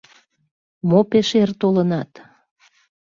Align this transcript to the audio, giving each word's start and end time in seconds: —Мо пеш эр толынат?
—Мо 0.89 0.99
пеш 1.11 1.29
эр 1.41 1.49
толынат? 1.61 2.11